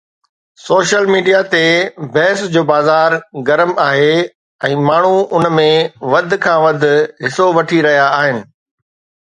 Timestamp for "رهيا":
7.91-8.11